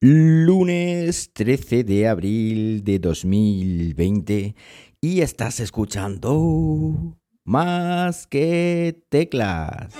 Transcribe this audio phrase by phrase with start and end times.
[0.00, 4.54] Lunes 13 de abril de 2020
[5.00, 9.92] y estás escuchando más que teclas.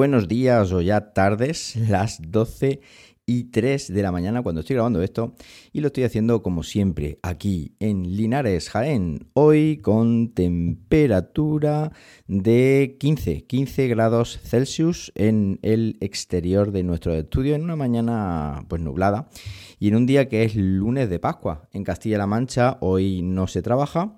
[0.00, 2.80] Buenos días o ya tardes, las 12
[3.26, 5.34] y 3 de la mañana cuando estoy grabando esto
[5.74, 11.92] y lo estoy haciendo como siempre aquí en Linares, Jaén, hoy con temperatura
[12.28, 18.80] de 15, 15 grados Celsius en el exterior de nuestro estudio en una mañana pues
[18.80, 19.28] nublada
[19.78, 21.68] y en un día que es lunes de Pascua.
[21.74, 24.16] En Castilla-La Mancha hoy no se trabaja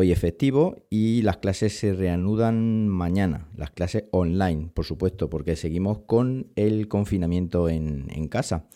[0.00, 5.98] hoy efectivo y las clases se reanudan mañana, las clases online, por supuesto, porque seguimos
[6.06, 8.68] con el confinamiento en, casa.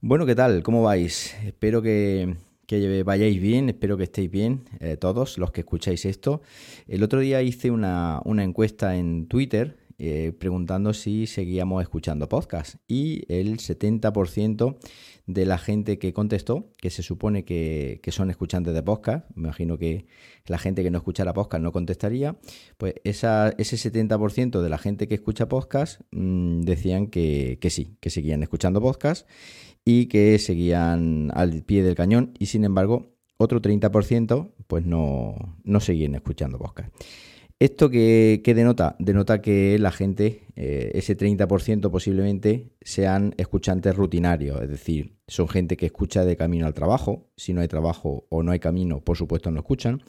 [0.00, 0.62] Bueno, ¿qué tal?
[0.62, 1.36] ¿Cómo vais?
[1.44, 2.34] Espero que,
[3.04, 6.40] vayáis bien, espero que estéis bien eh, todos los que escucháis esto.
[6.88, 12.74] El otro día hice una, una encuesta en Twitter eh, preguntando si seguíamos escuchando podcast
[12.88, 14.76] y el 70%
[15.26, 19.78] de la gente que contestó, que se supone que, son escuchantes de podcast, me imagino
[19.78, 20.06] que
[20.46, 22.36] la gente que no escuchara podcast no contestaría,
[22.78, 27.96] pues esa, ese 70% de la gente que escucha podcast mm, decían que, que sí,
[28.00, 29.28] que seguían escuchando podcast
[29.84, 35.78] y que seguían al pie del cañón y sin embargo otro 30% pues no, no
[35.78, 36.92] seguían escuchando podcast.
[37.62, 38.96] ¿Esto que, denota?
[38.98, 45.76] Denota que la gente, eh, ese 30% posiblemente, sean escuchantes rutinarios, es decir, son gente
[45.76, 49.16] que escucha de camino al trabajo, si no hay trabajo o no hay camino, por
[49.16, 50.02] supuesto no escuchan,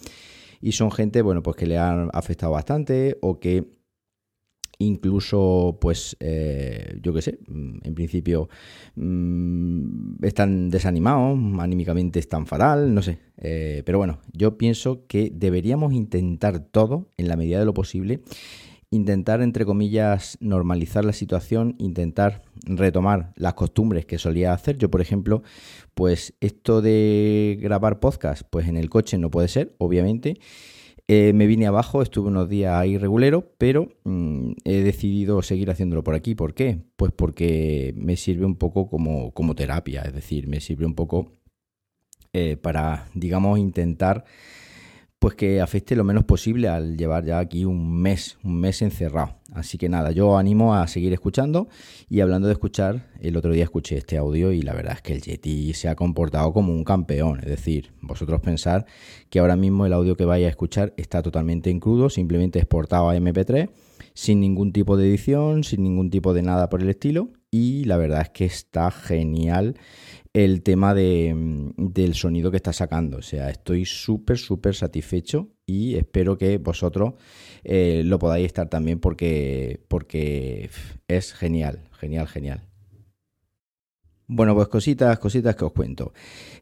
[0.62, 3.67] y son gente, bueno, pues que le han afectado bastante o que
[4.86, 8.50] incluso, pues, eh, yo qué sé, mm, en principio
[8.95, 13.20] mm, están desanimados, anímicamente están fatal, no sé.
[13.38, 18.21] Eh, pero bueno, yo pienso que deberíamos intentar todo, en la medida de lo posible,
[18.94, 24.77] intentar, entre comillas, normalizar la situación, intentar retomar las costumbres que solía hacer.
[24.77, 25.42] Yo, por ejemplo,
[25.95, 30.39] pues esto de grabar podcast, pues en el coche no puede ser, obviamente.
[31.08, 36.03] Eh, me vine abajo, estuve unos días ahí regulero, pero mm, he decidido seguir haciéndolo
[36.03, 36.33] por aquí.
[36.33, 36.80] ¿Por qué?
[36.95, 41.33] Pues porque me sirve un poco como, como terapia, es decir, me sirve un poco
[42.31, 44.23] eh, para, digamos, intentar
[45.23, 49.38] pues que afecte lo menos posible al llevar ya aquí un mes, un mes encerrado.
[49.54, 51.70] Así que nada, yo animo a seguir escuchando
[52.10, 55.14] y hablando de escuchar, el otro día escuché este audio y la verdad es que
[55.14, 57.39] el Yeti se ha comportado como un campeón.
[57.39, 58.86] Es decir, vosotros pensar
[59.30, 63.10] que ahora mismo el audio que vais a escuchar está totalmente en crudo, simplemente exportado
[63.10, 63.70] a MP3,
[64.14, 67.95] sin ningún tipo de edición, sin ningún tipo de nada por el estilo y la
[67.95, 69.76] verdad es que está genial
[70.33, 73.17] el tema de, del sonido que está sacando.
[73.17, 77.14] O sea, estoy súper, súper satisfecho y espero que vosotros
[77.64, 80.70] eh, lo podáis estar también porque, porque
[81.08, 82.61] es genial, genial, genial.
[84.26, 86.14] Bueno, pues cositas, cositas que os cuento.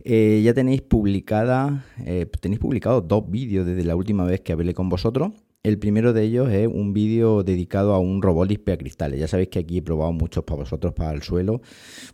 [0.03, 4.74] Eh, ya tenéis publicada, eh, tenéis publicado dos vídeos desde la última vez que hablé
[4.74, 5.32] con vosotros.
[5.64, 8.50] El primero de ellos es un vídeo dedicado a un robot
[8.80, 9.20] cristales.
[9.20, 11.62] Ya sabéis que aquí he probado muchos para vosotros, para el suelo,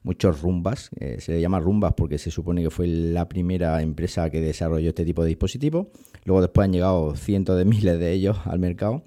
[0.04, 0.90] muchos rumbas.
[1.00, 4.90] Eh, se le llama rumbas porque se supone que fue la primera empresa que desarrolló
[4.90, 5.88] este tipo de dispositivos.
[6.26, 9.04] Luego después han llegado cientos de miles de ellos al mercado.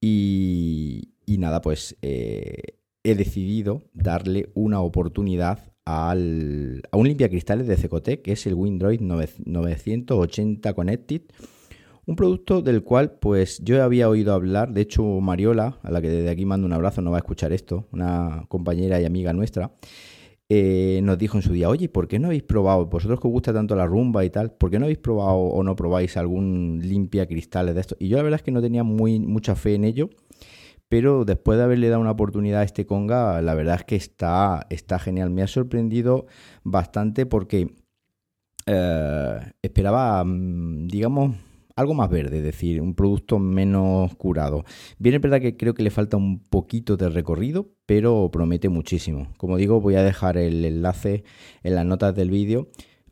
[0.00, 8.22] Y, nada, pues eh, he decidido darle una oportunidad al, a un cristales de Cecotec,
[8.22, 11.22] que es el Windroid 980 Connected
[12.08, 16.08] un producto del cual pues yo había oído hablar, de hecho Mariola, a la que
[16.08, 19.72] desde aquí mando un abrazo, no va a escuchar esto, una compañera y amiga nuestra,
[20.48, 23.32] eh, nos dijo en su día, oye, ¿por qué no habéis probado, vosotros que os
[23.32, 26.80] gusta tanto la rumba y tal, ¿por qué no habéis probado o no probáis algún
[26.82, 27.94] limpia cristales de esto?
[27.98, 30.08] Y yo la verdad es que no tenía muy, mucha fe en ello,
[30.88, 34.66] pero después de haberle dado una oportunidad a este conga, la verdad es que está,
[34.70, 35.28] está genial.
[35.28, 36.24] Me ha sorprendido
[36.64, 37.74] bastante porque
[38.64, 41.36] eh, esperaba, mm, digamos,
[41.78, 44.64] algo más verde, es decir, un producto menos curado.
[44.98, 49.28] Bien, es verdad que creo que le falta un poquito de recorrido, pero promete muchísimo.
[49.36, 51.22] Como digo, voy a dejar el enlace
[51.62, 52.68] en las notas del vídeo.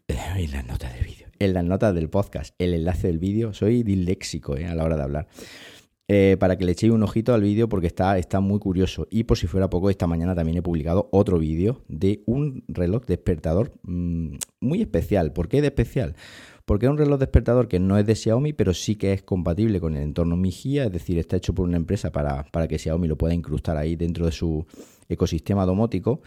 [0.36, 1.28] En las notas del vídeo.
[1.38, 2.54] En las notas del podcast.
[2.58, 3.52] El enlace del vídeo.
[3.52, 5.28] Soy disléxico eh, a la hora de hablar.
[6.08, 9.06] Eh, para que le echéis un ojito al vídeo porque está, está muy curioso.
[9.10, 13.04] Y por si fuera poco, esta mañana también he publicado otro vídeo de un reloj
[13.06, 15.32] despertador mm, muy especial.
[15.32, 16.14] ¿Por qué de especial?
[16.66, 19.80] Porque es un reloj despertador que no es de Xiaomi, pero sí que es compatible
[19.80, 23.06] con el entorno Mi es decir, está hecho por una empresa para, para que Xiaomi
[23.06, 24.66] lo pueda incrustar ahí dentro de su
[25.08, 26.20] ecosistema domótico.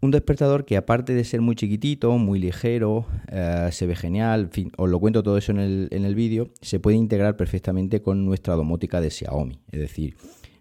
[0.00, 4.50] Un despertador que aparte de ser muy chiquitito, muy ligero, eh, se ve genial, en
[4.50, 8.00] fin, os lo cuento todo eso en el, en el vídeo, se puede integrar perfectamente
[8.00, 9.58] con nuestra domótica de Xiaomi.
[9.72, 10.14] Es decir,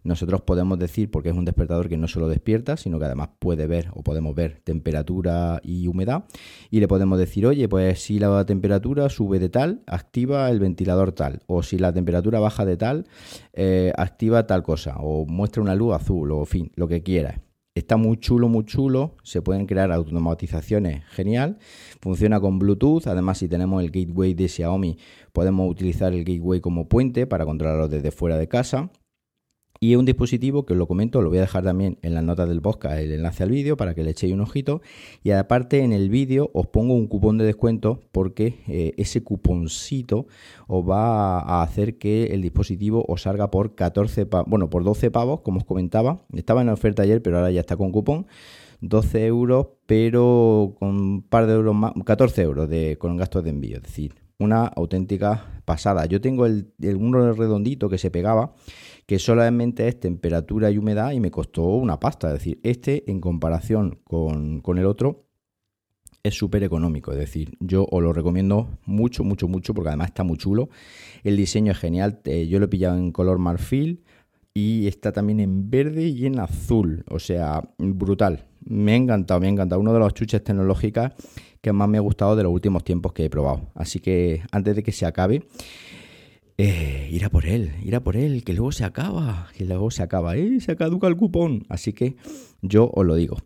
[0.04, 3.68] nosotros podemos decir, porque es un despertador que no solo despierta, sino que además puede
[3.68, 6.26] ver o podemos ver temperatura y humedad.
[6.70, 11.14] Y le podemos decir, oye, pues si la temperatura sube de tal, activa el ventilador
[11.14, 11.42] tal.
[11.48, 13.06] O si la temperatura baja de tal,
[13.54, 14.98] eh, activa tal cosa.
[15.00, 17.40] O muestra una luz azul, o fin, lo que quieras.
[17.76, 19.16] Está muy chulo, muy chulo.
[19.24, 21.58] Se pueden crear automatizaciones, genial.
[22.02, 23.08] Funciona con Bluetooth.
[23.08, 24.98] Además, si tenemos el gateway de Xiaomi,
[25.32, 28.92] podemos utilizar el gateway como puente para controlarlo desde fuera de casa.
[29.84, 32.48] Y un dispositivo que os lo comento, lo voy a dejar también en las notas
[32.48, 34.82] del podcast el enlace al vídeo para que le echéis un ojito.
[35.24, 40.26] Y aparte en el vídeo os pongo un cupón de descuento porque eh, ese cuponcito
[40.68, 45.42] os va a hacer que el dispositivo os salga por 14 bueno, por 12 pavos,
[45.42, 46.22] como os comentaba.
[46.32, 48.26] Estaba en oferta ayer, pero ahora ya está con cupón.
[48.80, 53.50] 12 euros, pero con un par de euros más, 14 euros de, con gastos de
[53.50, 53.76] envío.
[53.76, 56.06] Es decir, una auténtica pasada.
[56.06, 58.54] Yo tengo el, uno redondito que se pegaba
[59.06, 62.28] que solamente es temperatura y humedad y me costó una pasta.
[62.28, 65.26] Es decir, este en comparación con, el otro
[66.24, 67.12] es súper económico.
[67.12, 70.70] Es decir, yo os lo recomiendo mucho, mucho, mucho porque además está muy chulo.
[71.24, 72.22] El diseño es genial.
[72.26, 74.04] Eh, yo lo he pillado en color marfil
[74.54, 77.04] y está también en verde y en azul.
[77.10, 78.48] O sea, brutal.
[78.66, 79.82] Me ha encantado, me ha encantado.
[79.82, 81.14] Uno de los chuches tecnológicas
[81.62, 83.72] que más me ha gustado de los últimos tiempos que he probado.
[83.74, 85.44] Así que antes de que se acabe,
[86.58, 89.90] eh, ir a por él, ir a por él, que luego se acaba, que luego
[89.90, 90.60] se acaba, ¿eh?
[90.60, 91.66] se caduca el cupón.
[91.70, 92.16] Así que
[92.62, 93.38] yo os lo digo.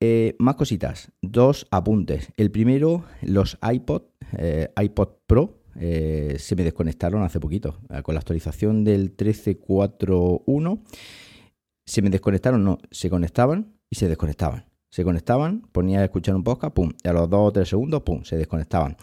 [0.00, 2.32] Eh, más cositas, dos apuntes.
[2.36, 4.02] El primero, los iPod,
[4.36, 7.78] eh, iPod Pro, se me desconectaron hace poquito.
[8.02, 10.82] Con la actualización del 13.4.1,
[11.86, 14.64] se me desconectaron, no, se conectaban y se desconectaban.
[14.88, 18.02] Se conectaban, ponía a escuchar un podcast, pum, y a los 2 o 3 segundos,
[18.02, 18.96] pum, se desconectaban.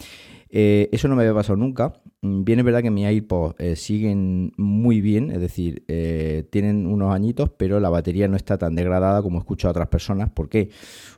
[0.50, 1.94] eso no me había pasado nunca.
[2.21, 6.86] Mm, bien es verdad que mis AirPods eh, siguen muy bien, es decir, eh, tienen
[6.86, 10.30] unos añitos, pero la batería no está tan degradada como escucho a otras personas.
[10.30, 10.69] ¿Por qué?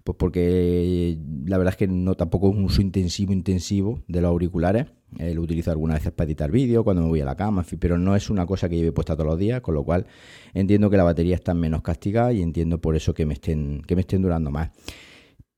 [0.04, 4.30] Pues porque la verdad es que no tampoco es un uso intensivo, intensivo de los
[4.30, 4.88] auriculares.
[5.18, 7.98] Eh, lo utilizo algunas veces para editar vídeo, cuando me voy a la cama, pero
[7.98, 10.06] no es una cosa que lleve puesta todos los días, con lo cual
[10.54, 13.96] entiendo que la batería está menos castigada y entiendo por eso que me estén, que
[13.96, 14.70] me estén durando más.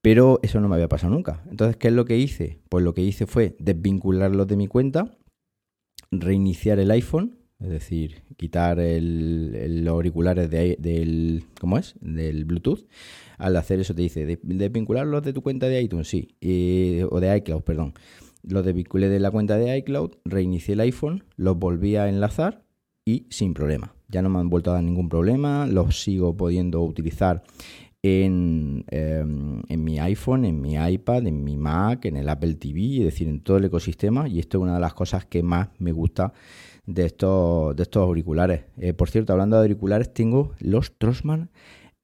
[0.00, 1.42] Pero eso no me había pasado nunca.
[1.50, 2.60] Entonces, ¿qué es lo que hice?
[2.68, 5.16] Pues lo que hice fue desvincularlos de mi cuenta
[6.20, 11.94] reiniciar el iPhone, es decir, quitar los auriculares del, ¿cómo es?
[12.00, 12.86] Del Bluetooth.
[13.38, 16.36] Al hacer eso te dice, desvincularlos de tu cuenta de iTunes, sí,
[17.10, 17.94] o de iCloud, perdón.
[18.42, 22.64] Los desvinculé de la cuenta de iCloud, reinicié el iPhone, los volví a enlazar
[23.06, 23.94] y sin problema.
[24.08, 27.42] Ya no me han vuelto a dar ningún problema, los sigo pudiendo utilizar
[28.04, 32.98] en, em, en, mi iPhone, en mi iPad, en mi Mac, en el Apple TV,
[32.98, 34.28] es decir, en todo el ecosistema.
[34.28, 36.34] Y esto es una de las cosas que más me gusta
[36.84, 38.66] de estos, de estos auriculares.
[38.76, 41.48] Eh, por cierto, hablando de auriculares, tengo los Trosman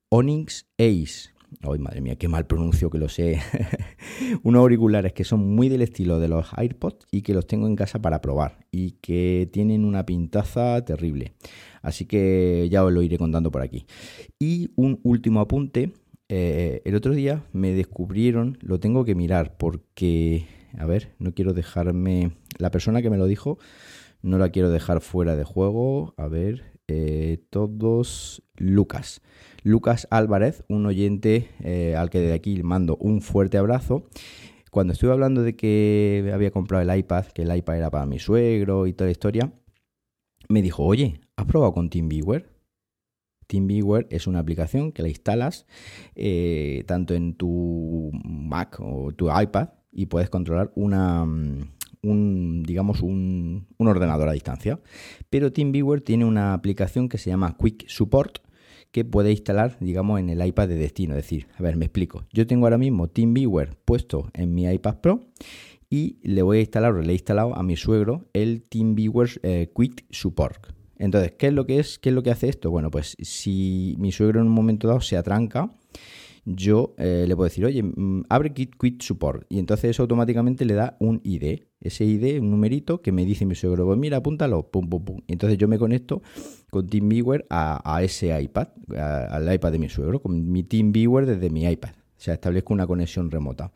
[0.08, 1.35] Onyx Ace.
[1.61, 3.38] Ay, madre mía, qué mal pronuncio que lo sé.
[4.43, 7.76] Unos auriculares que son muy del estilo de los AirPods y que los tengo en
[7.76, 11.34] casa para probar y que tienen una pintaza terrible.
[11.82, 13.87] Así que ya os lo iré contando por aquí.
[14.38, 15.92] Y un último apunte.
[16.28, 20.47] Eh, el otro día me descubrieron, lo tengo que mirar porque,
[20.78, 22.33] a ver, no quiero dejarme...
[22.59, 23.59] La persona que me lo dijo,
[24.23, 26.14] no la quiero dejar fuera de juego.
[26.16, 28.42] A ver, eh, todos...
[28.61, 29.23] Lucas.
[29.62, 34.06] Lucas Álvarez, un oyente eh, al que de aquí mando un fuerte abrazo.
[34.70, 38.18] Cuando estuve hablando de que había comprado el iPad, que el iPad era para mi
[38.18, 39.52] suegro y toda la historia,
[40.49, 42.49] me dijo, oye, ¿has probado con TeamViewer?
[43.47, 45.66] TeamViewer es una aplicación que la instalas
[46.14, 53.02] eh, tanto en tu Mac o tu iPad y puedes controlar una, mm, un, digamos,
[53.02, 54.80] un, un ordenador a distancia.
[55.28, 58.38] Pero TeamViewer tiene una aplicación que se llama Quick Support
[58.92, 61.14] que puede instalar, digamos, en el iPad de destino.
[61.14, 62.25] Es decir, a ver, me explico.
[62.33, 65.21] Yo tengo ahora mismo TeamViewer puesto en mi iPad Pro
[65.88, 69.73] y le voy a instalar, o le he instalado a mi suegro el TeamViewer eh,
[69.76, 70.69] Quick Support.
[70.99, 71.99] Entonces, ¿qué es lo que es?
[71.99, 72.71] ¿Qué es lo que hace esto?
[72.71, 75.71] Bueno, pues si mi suegro en un momento dado se atranca,
[76.44, 79.47] yo eh, le puedo decir, oye, mm, abre Quick Quit Support.
[79.49, 81.61] Y entonces eso automáticamente le da un ID.
[81.80, 85.20] Ese ID, un numerito que me dice mi suegro, pues mira, apúntalo, pum, pum, pum.
[85.26, 86.23] Y entonces yo me conecto
[86.70, 91.50] con TeamViewer a, a ese iPad, al iPad de mi suegro, con mi TeamViewer desde
[91.50, 91.90] mi iPad.
[91.90, 93.73] O sea, establezco una conexión remota.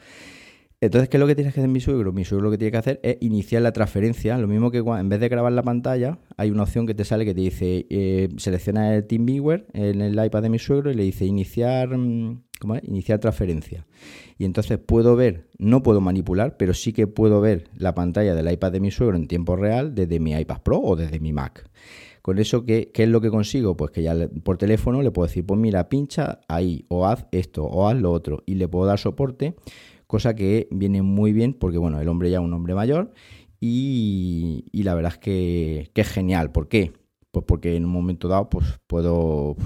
[0.84, 2.12] Entonces, ¿qué es lo que tienes que hacer mi suegro?
[2.12, 4.36] Mi suegro lo que tiene que hacer es iniciar la transferencia.
[4.36, 7.24] Lo mismo que en vez de grabar la pantalla, hay una opción que te sale
[7.24, 11.04] que te dice, eh, selecciona el TeamViewer en el iPad de mi suegro y le
[11.04, 12.84] dice iniciar, mm, ¿cómo es?
[12.84, 13.86] Iniciar transferencia.
[14.38, 18.50] Y entonces puedo ver, no puedo manipular, pero sí que puedo ver la pantalla del
[18.50, 21.70] iPad de mi suegro en tiempo real desde mi iPad Pro o desde mi Mac.
[22.22, 23.76] Con eso, ¿qué, ¿qué, es lo que consigo?
[23.76, 27.64] Pues que ya por teléfono le puedo decir, pues mira, pincha ahí, o haz esto,
[27.64, 29.54] o haz lo otro, y le puedo dar soporte
[30.06, 33.12] cosa que viene muy bien porque, bueno, el hombre ya es un hombre mayor
[33.60, 36.52] y, la verdad es que, es genial.
[36.52, 36.92] ¿Por qué?
[37.30, 39.56] Pues porque en un momento dado pues puedo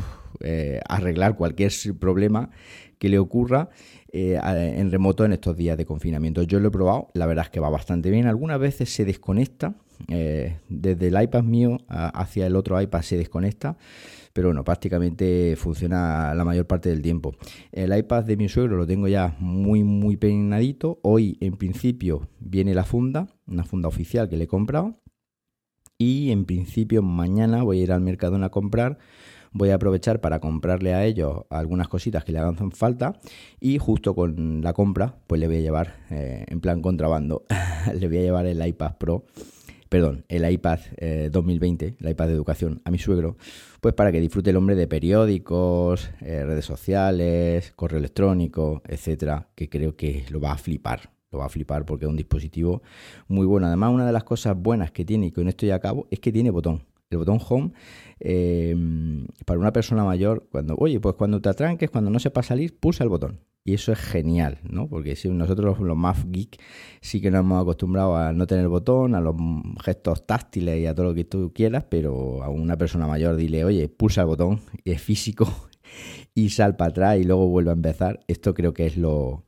[0.40, 2.50] eh, arreglar cualquier problema
[2.99, 3.71] que le ocurra
[4.12, 6.43] eh, en remoto en estos días de confinamiento.
[6.43, 8.26] Yo lo he probado, la verdad es que va bastante bien.
[8.26, 9.75] Algunas veces se desconecta,
[10.09, 13.76] eh, desde el iPad mío hacia el otro iPad se desconecta,
[14.33, 17.35] pero bueno, prácticamente funciona la mayor parte del tiempo.
[17.73, 21.00] El iPad de mi suegro lo tengo ya muy, muy peinadito.
[21.02, 24.95] Hoy, en principio, viene la funda, una funda oficial que le he comprado.
[25.99, 28.99] Y en principio, mañana voy a ir al Mercadona a comprar
[29.52, 33.19] voy a aprovechar para comprarle a ellos algunas cositas que le hagan falta
[33.61, 37.45] y justo con la compra pues le voy a llevar eh, en plan contrabando
[37.95, 39.25] le voy a llevar el iPad Pro
[39.88, 40.81] perdón, el iPad
[41.31, 43.37] 2020, eh, el iPad de educación a mi suegro,
[43.81, 49.69] pues para que disfrute el hombre de periódicos, eh, redes sociales, correo electrónico, etcétera, que
[49.69, 51.11] creo que lo va a flipar.
[51.31, 52.83] Lo va a flipar porque es un dispositivo
[53.28, 53.67] muy bueno.
[53.67, 56.33] Además, una de las cosas buenas que tiene, y con esto ya acabo, es que
[56.33, 56.85] tiene botón.
[57.11, 57.73] El botón home,
[58.21, 62.79] em, para una persona mayor, cuando, oye, pues cuando te atranques, cuando no sepas salir,
[62.79, 63.41] pulsa el botón.
[63.65, 64.88] Y eso es genial, ¿no?
[64.88, 66.59] Porque si nosotros los más geek
[67.03, 69.37] sí que nos hemos acostumbrado a no tener botón, a los
[69.85, 73.65] gestos táctiles y a todo lo que tú quieras, pero a una persona mayor dile,
[73.65, 75.69] oye, pulsa el botón, es físico,
[76.35, 78.21] y sal para atrás y luego vuelve a empezar.
[78.29, 79.48] Esto creo que es lo,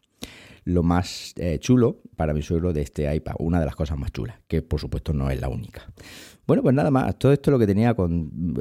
[0.71, 4.13] lo más eh, chulo para mi suegro de este iPad, una de las cosas más
[4.13, 5.83] chulas, que por supuesto no es la única.
[6.47, 7.95] Bueno, pues nada más, todo esto es lo que tenía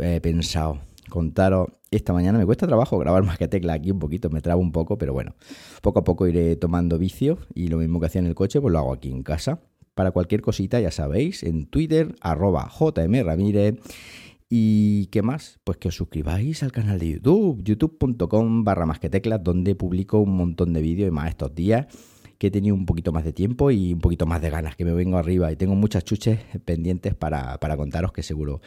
[0.02, 2.38] eh, pensado contaros esta mañana.
[2.38, 5.12] Me cuesta trabajo grabar más que tecla aquí un poquito, me trabo un poco, pero
[5.12, 5.36] bueno,
[5.82, 8.72] poco a poco iré tomando vicio y lo mismo que hacía en el coche, pues
[8.72, 9.60] lo hago aquí en casa.
[9.96, 13.76] Para cualquier cosita, ya sabéis, en Twitter, arroba jmramírez.
[14.50, 15.60] ¿Y qué más?
[15.64, 20.20] Pues que os suscribáis al canal de YouTube, youtube.com barra más que teclas, donde publico
[20.20, 21.86] un montón de vídeos y más estos días
[22.40, 24.86] que he tenido un poquito más de tiempo y un poquito más de ganas, que
[24.86, 28.62] me vengo arriba y tengo muchas chuches pendientes para, para contaros que seguro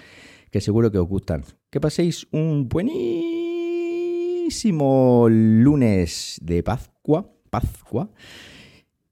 [0.51, 1.43] que seguro que os gustan.
[1.71, 3.67] Que paséis un buenísimo
[5.31, 8.11] lunes de Pascua, Pascua.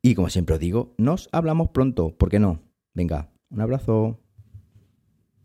[0.03, 2.61] Y como siempre os digo, nos hablamos pronto, ¿por qué no?
[2.95, 4.21] Venga, un abrazo.